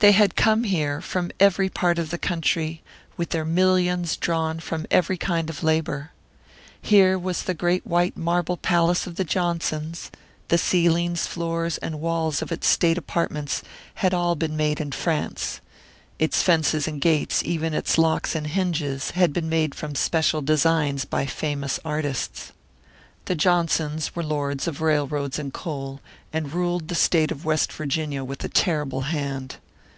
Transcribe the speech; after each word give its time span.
They 0.00 0.12
had 0.12 0.36
come 0.36 0.62
here 0.62 1.00
from 1.00 1.32
every 1.40 1.68
part 1.68 1.98
of 1.98 2.10
the 2.10 2.18
country, 2.18 2.84
with 3.16 3.30
their 3.30 3.44
millions 3.44 4.16
drawn 4.16 4.60
from 4.60 4.86
every 4.92 5.16
kind 5.16 5.50
of 5.50 5.64
labour. 5.64 6.12
Here 6.80 7.18
was 7.18 7.42
the 7.42 7.52
great 7.52 7.84
white 7.84 8.16
marble 8.16 8.56
palace 8.56 9.08
of 9.08 9.16
the 9.16 9.24
Johnsons 9.24 10.12
the 10.50 10.56
ceilings, 10.56 11.26
floors, 11.26 11.78
and 11.78 12.00
walls 12.00 12.40
of 12.40 12.52
its 12.52 12.68
state 12.68 12.96
apartments 12.96 13.64
had 13.94 14.14
all 14.14 14.36
been 14.36 14.56
made 14.56 14.80
in 14.80 14.92
France; 14.92 15.60
its 16.20 16.44
fences 16.44 16.86
and 16.86 17.00
gates, 17.00 17.42
even 17.42 17.74
its 17.74 17.98
locks 17.98 18.36
and 18.36 18.46
hinges, 18.46 19.10
had 19.10 19.32
been 19.32 19.48
made 19.48 19.74
from 19.74 19.96
special 19.96 20.40
designs 20.42 21.04
by 21.04 21.26
famous 21.26 21.80
artists. 21.84 22.52
The 23.24 23.34
Johnsons 23.34 24.14
were 24.14 24.22
lords 24.22 24.68
of 24.68 24.80
railroads 24.80 25.40
and 25.40 25.52
coal, 25.52 26.00
and 26.32 26.52
ruled 26.52 26.86
the 26.86 26.94
state 26.94 27.32
of 27.32 27.44
West 27.44 27.72
Virginia 27.72 28.22
with 28.22 28.44
a 28.44 28.48
terrible 28.48 29.00
hand. 29.00 29.56